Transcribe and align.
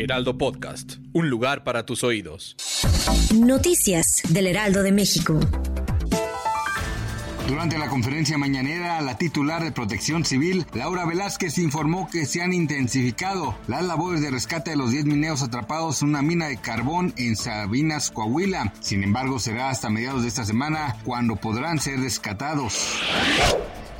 Heraldo 0.00 0.38
Podcast, 0.38 0.94
un 1.12 1.28
lugar 1.28 1.62
para 1.62 1.84
tus 1.84 2.04
oídos. 2.04 2.56
Noticias 3.34 4.22
del 4.30 4.46
Heraldo 4.46 4.82
de 4.82 4.92
México. 4.92 5.38
Durante 7.46 7.76
la 7.76 7.88
conferencia 7.88 8.38
mañanera, 8.38 9.02
la 9.02 9.18
titular 9.18 9.62
de 9.62 9.72
Protección 9.72 10.24
Civil, 10.24 10.64
Laura 10.72 11.04
Velázquez, 11.04 11.58
informó 11.58 12.08
que 12.08 12.24
se 12.24 12.40
han 12.40 12.54
intensificado 12.54 13.54
las 13.68 13.84
labores 13.84 14.22
de 14.22 14.30
rescate 14.30 14.70
de 14.70 14.76
los 14.76 14.90
10 14.90 15.04
mineros 15.04 15.42
atrapados 15.42 16.00
en 16.00 16.08
una 16.08 16.22
mina 16.22 16.46
de 16.46 16.56
carbón 16.56 17.12
en 17.18 17.36
Sabinas, 17.36 18.10
Coahuila. 18.10 18.72
Sin 18.80 19.04
embargo, 19.04 19.38
será 19.38 19.68
hasta 19.68 19.90
mediados 19.90 20.22
de 20.22 20.28
esta 20.28 20.46
semana 20.46 20.96
cuando 21.04 21.36
podrán 21.36 21.78
ser 21.78 22.00
rescatados. 22.00 23.02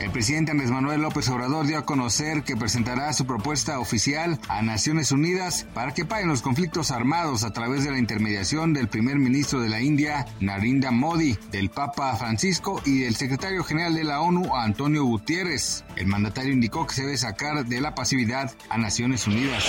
El 0.01 0.11
presidente 0.11 0.51
Andrés 0.51 0.71
Manuel 0.71 1.03
López 1.03 1.29
Obrador 1.29 1.67
dio 1.67 1.77
a 1.77 1.85
conocer 1.85 2.43
que 2.43 2.57
presentará 2.57 3.13
su 3.13 3.27
propuesta 3.27 3.79
oficial 3.79 4.39
a 4.49 4.63
Naciones 4.63 5.13
Unidas 5.13 5.67
para 5.75 5.93
que 5.93 6.07
paguen 6.07 6.29
los 6.29 6.41
conflictos 6.41 6.91
armados 6.91 7.45
a 7.45 7.53
través 7.53 7.85
de 7.85 7.91
la 7.91 7.99
intermediación 7.99 8.73
del 8.73 8.89
primer 8.89 9.19
ministro 9.19 9.61
de 9.61 9.69
la 9.69 9.83
India, 9.83 10.25
Narendra 10.41 10.91
Modi, 10.91 11.37
del 11.53 11.69
Papa 11.69 12.17
Francisco 12.17 12.81
y 12.87 13.01
del 13.01 13.15
secretario 13.15 13.63
general 13.63 13.95
de 13.95 14.05
la 14.05 14.23
ONU, 14.23 14.57
Antonio 14.57 15.05
Gutiérrez. 15.05 15.85
El 15.97 16.07
mandatario 16.07 16.55
indicó 16.55 16.87
que 16.87 16.95
se 16.95 17.03
debe 17.03 17.19
sacar 17.19 17.67
de 17.67 17.81
la 17.83 17.95
pasividad 17.95 18.51
a 18.71 18.79
Naciones 18.79 19.27
Unidas. 19.27 19.67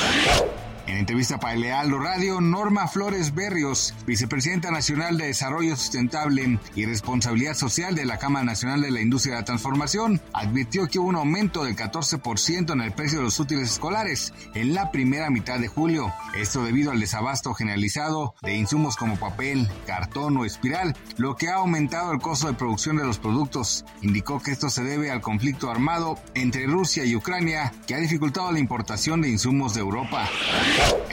En 0.88 0.98
entrevista 0.98 1.40
para 1.40 1.54
el 1.54 1.62
Lealdo 1.62 2.00
Radio, 2.00 2.42
Norma 2.42 2.88
Flores 2.88 3.34
Berrios, 3.34 3.94
vicepresidenta 4.06 4.72
nacional 4.72 5.18
de 5.18 5.28
Desarrollo 5.28 5.76
Sustentable 5.76 6.60
y 6.76 6.86
Responsabilidad 6.86 7.54
Social 7.54 7.96
de 7.96 8.06
la 8.06 8.18
Cámara 8.18 8.46
Nacional 8.46 8.82
de 8.82 8.92
la 8.92 9.02
Industria 9.02 9.36
de 9.36 9.42
la 9.42 9.46
Transformación, 9.46 10.20
advirtió 10.34 10.88
que 10.88 11.00
hubo 11.00 11.10
un 11.10 11.16
aumento 11.16 11.64
del 11.64 11.76
14% 11.76 12.74
en 12.74 12.82
el 12.82 12.92
precio 12.94 13.20
de 13.20 13.26
los 13.26 13.40
útiles 13.40 13.72
escolares 13.72 14.34
en 14.56 14.74
la 14.74 14.92
primera 14.92 15.30
mitad 15.30 15.60
de 15.60 15.68
julio. 15.68 16.12
Esto 16.36 16.64
debido 16.64 16.92
al 16.92 17.00
desabasto 17.00 17.54
generalizado 17.54 18.34
de 18.42 18.58
insumos 18.58 18.96
como 18.96 19.18
papel, 19.18 19.70
cartón 19.86 20.38
o 20.38 20.46
espiral, 20.46 20.96
lo 21.18 21.36
que 21.36 21.50
ha 21.50 21.56
aumentado 21.56 22.12
el 22.12 22.20
costo 22.20 22.48
de 22.48 22.54
producción 22.54 22.98
de 22.98 23.06
los 23.06 23.20
productos. 23.20 23.86
Indicó 24.02 24.42
que 24.42 24.52
esto 24.52 24.70
se 24.70 24.84
debe 24.84 25.12
al 25.12 25.22
conflicto 25.22 25.70
armado 25.70 26.18
entre 26.34 26.66
Rusia 26.66 27.06
y 27.06 27.16
Ucrania, 27.16 27.72
que 27.88 27.96
ha 27.96 28.00
dificultado 28.00 28.52
la 28.52 28.60
importación 28.60 29.22
de 29.22 29.30
insumos 29.30 29.74
de 29.74 29.82
Europa. 29.82 30.28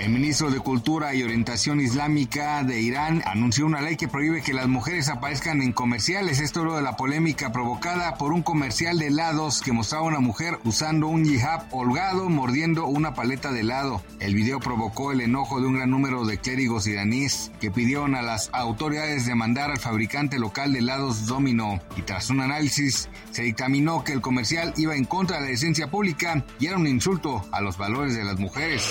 El 0.08 0.14
ministro 0.14 0.50
de 0.50 0.60
Cultura 0.60 1.14
y 1.14 1.22
Orientación 1.22 1.80
Islámica 1.80 2.62
de 2.62 2.80
Irán 2.80 3.22
anunció 3.26 3.66
una 3.66 3.82
ley 3.82 3.96
que 3.96 4.08
prohíbe 4.08 4.42
que 4.42 4.54
las 4.54 4.68
mujeres 4.68 5.08
aparezcan 5.08 5.60
en 5.60 5.72
comerciales. 5.72 6.40
Esto 6.40 6.62
luego 6.62 6.78
de 6.78 6.84
la 6.84 6.96
polémica 6.96 7.52
provocada 7.52 8.14
por 8.14 8.32
un 8.32 8.42
comercial 8.42 8.98
de 8.98 9.08
helados 9.08 9.60
que 9.60 9.72
mostraba 9.72 10.04
a 10.04 10.08
una 10.08 10.20
mujer 10.20 10.58
usando 10.64 11.08
un 11.08 11.26
hijab 11.26 11.66
holgado 11.72 12.28
mordiendo 12.30 12.86
una 12.86 13.14
paleta 13.14 13.52
de 13.52 13.60
helado. 13.60 14.00
El 14.20 14.34
video 14.34 14.60
provocó 14.60 15.12
el 15.12 15.20
enojo 15.20 15.60
de 15.60 15.66
un 15.66 15.74
gran 15.74 15.90
número 15.90 16.24
de 16.24 16.38
clérigos 16.38 16.86
iraníes 16.86 17.50
que 17.60 17.70
pidieron 17.70 18.14
a 18.14 18.22
las 18.22 18.50
autoridades 18.52 19.26
demandar 19.26 19.70
al 19.70 19.78
fabricante 19.78 20.38
local 20.38 20.72
de 20.72 20.78
helados 20.78 21.26
Domino. 21.26 21.80
Y 21.96 22.02
tras 22.02 22.30
un 22.30 22.40
análisis 22.40 23.08
se 23.32 23.42
dictaminó 23.42 24.04
que 24.04 24.12
el 24.12 24.20
comercial 24.20 24.72
iba 24.76 24.96
en 24.96 25.04
contra 25.04 25.36
de 25.36 25.42
la 25.42 25.50
decencia 25.50 25.90
pública 25.90 26.44
y 26.58 26.66
era 26.66 26.76
un 26.76 26.86
insulto 26.86 27.44
a 27.52 27.60
los 27.60 27.76
valores 27.76 28.14
de 28.14 28.24
las 28.24 28.38
mujeres. 28.38 28.84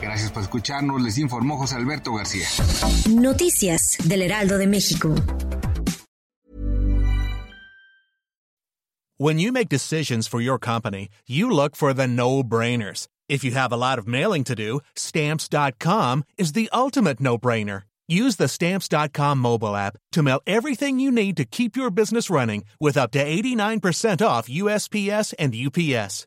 Gracias 0.00 0.30
por 0.30 0.42
escucharnos, 0.42 1.00
les 1.02 1.18
informó 1.18 1.56
José 1.56 1.76
Alberto 1.76 2.12
García. 2.12 2.46
Noticias 3.10 3.96
del 4.04 4.22
Heraldo 4.22 4.58
de 4.58 4.66
México. 4.66 5.14
When 9.18 9.38
you 9.38 9.52
make 9.52 9.68
decisions 9.68 10.26
for 10.26 10.40
your 10.40 10.58
company, 10.58 11.08
you 11.28 11.48
look 11.48 11.76
for 11.76 11.94
the 11.94 12.08
no-brainers. 12.08 13.06
If 13.28 13.44
you 13.44 13.52
have 13.52 13.72
a 13.72 13.76
lot 13.76 13.98
of 13.98 14.08
mailing 14.08 14.42
to 14.44 14.56
do, 14.56 14.80
stamps.com 14.96 16.24
is 16.36 16.52
the 16.52 16.68
ultimate 16.72 17.20
no-brainer. 17.20 17.82
Use 18.08 18.36
the 18.36 18.48
stamps.com 18.48 19.38
mobile 19.38 19.76
app 19.76 19.96
to 20.12 20.22
mail 20.22 20.40
everything 20.46 20.98
you 20.98 21.10
need 21.10 21.36
to 21.36 21.44
keep 21.44 21.76
your 21.76 21.90
business 21.90 22.28
running 22.30 22.64
with 22.80 22.96
up 22.96 23.12
to 23.12 23.24
89% 23.24 24.26
off 24.26 24.48
USPS 24.48 25.32
and 25.38 25.54
UPS. 25.54 26.26